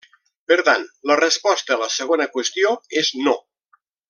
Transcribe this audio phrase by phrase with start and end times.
[0.51, 2.73] Per tant, la resposta a la segona qüestió
[3.05, 3.37] és no.